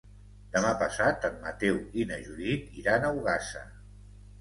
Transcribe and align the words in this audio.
Demà 0.55 0.71
passat 0.79 1.27
en 1.29 1.37
Mateu 1.45 1.79
i 2.05 2.09
na 2.15 2.19
Judit 2.25 2.83
iran 2.85 3.07
a 3.11 3.15
Ogassa. 3.23 3.67